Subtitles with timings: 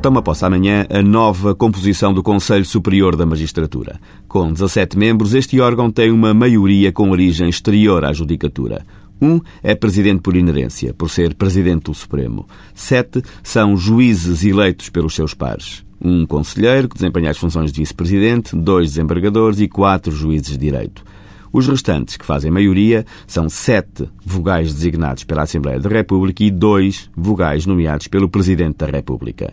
[0.00, 3.98] Toma posse amanhã a nova composição do Conselho Superior da Magistratura.
[4.28, 8.86] Com 17 membros, este órgão tem uma maioria com origem exterior à judicatura.
[9.20, 12.46] Um é presidente por inerência, por ser presidente do Supremo.
[12.72, 15.84] Sete são juízes eleitos pelos seus pares.
[16.00, 21.02] Um conselheiro, que desempenha as funções de vice-presidente, dois desembargadores e quatro juízes de direito.
[21.52, 27.10] Os restantes, que fazem maioria, são sete vogais designados pela Assembleia da República e dois
[27.16, 29.52] vogais nomeados pelo Presidente da República.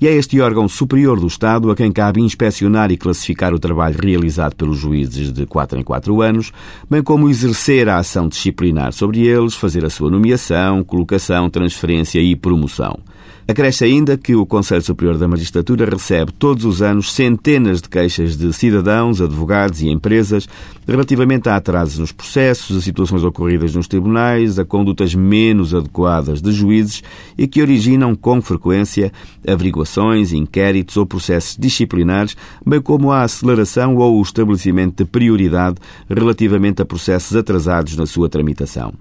[0.00, 3.96] E é este órgão superior do Estado a quem cabe inspecionar e classificar o trabalho
[3.98, 6.52] realizado pelos juízes de 4 em 4 anos,
[6.90, 12.34] bem como exercer a ação disciplinar sobre eles, fazer a sua nomeação, colocação, transferência e
[12.34, 12.98] promoção.
[13.46, 18.38] Acresce ainda que o Conselho Superior da Magistratura recebe todos os anos centenas de queixas
[18.38, 20.48] de cidadãos, advogados e empresas
[20.86, 26.52] relativamente a atrasos nos processos, a situações ocorridas nos tribunais, a condutas menos adequadas de
[26.52, 27.02] juízes
[27.36, 29.12] e que originam com frequência
[29.46, 35.76] averiguações, inquéritos ou processos disciplinares, bem como a aceleração ou o estabelecimento de prioridade
[36.08, 38.94] relativamente a processos atrasados na sua tramitação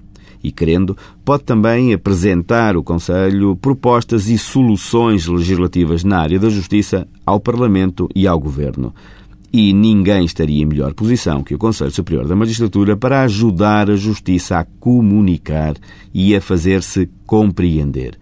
[0.44, 7.08] e, querendo, pode também apresentar o Conselho propostas e soluções legislativas na área da justiça
[7.26, 8.94] ao Parlamento e ao Governo.
[9.52, 13.96] E ninguém estaria em melhor posição que o Conselho Superior da Magistratura para ajudar a
[13.96, 15.76] justiça a comunicar
[16.14, 18.18] e a fazer-se compreender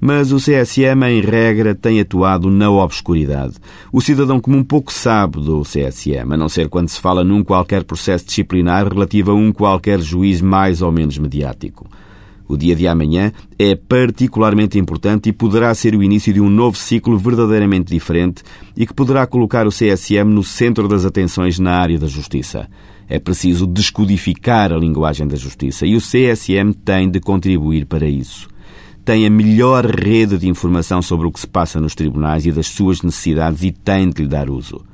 [0.00, 3.54] mas o CSM, em regra, tem atuado na obscuridade.
[3.92, 7.84] O cidadão comum pouco sabe do CSM, a não ser quando se fala num qualquer
[7.84, 11.86] processo disciplinar relativo a um qualquer juiz mais ou menos mediático.
[12.46, 16.78] O dia de amanhã é particularmente importante e poderá ser o início de um novo
[16.78, 18.42] ciclo verdadeiramente diferente
[18.74, 22.66] e que poderá colocar o CSM no centro das atenções na área da justiça.
[23.06, 28.48] É preciso descodificar a linguagem da justiça e o CSM tem de contribuir para isso
[29.08, 32.66] tem a melhor rede de informação sobre o que se passa nos tribunais e das
[32.66, 34.84] suas necessidades e tem de lhe dar uso.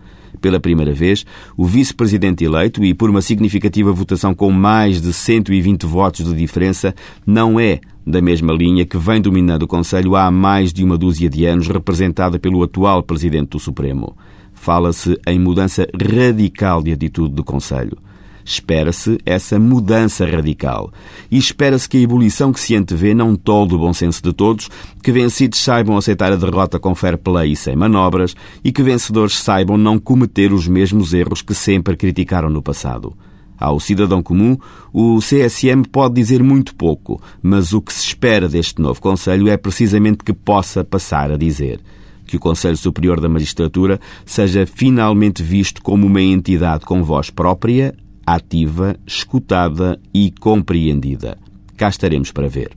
[0.41, 5.84] Pela primeira vez, o vice-presidente eleito, e por uma significativa votação com mais de 120
[5.84, 6.94] votos de diferença,
[7.27, 11.28] não é da mesma linha que vem dominando o Conselho há mais de uma dúzia
[11.28, 14.16] de anos, representada pelo atual presidente do Supremo.
[14.53, 17.99] Fala-se em mudança radical de atitude do Conselho.
[18.44, 20.93] Espera-se essa mudança radical.
[21.31, 24.69] E espera-se que a ebulição que se antevê não tolde o bom senso de todos,
[25.03, 29.38] que vencidos saibam aceitar a derrota com fair play e sem manobras, e que vencedores
[29.38, 33.15] saibam não cometer os mesmos erros que sempre criticaram no passado.
[33.59, 34.59] Ao cidadão comum,
[34.93, 39.56] o CSM pode dizer muito pouco, mas o que se espera deste novo Conselho é
[39.56, 41.81] precisamente que possa passar a dizer
[42.27, 47.94] que o Conselho Superior da Magistratura seja finalmente visto como uma entidade com voz própria,
[48.27, 51.39] ativa, escutada e compreendida.
[51.77, 52.71] Cá estaremos para ver.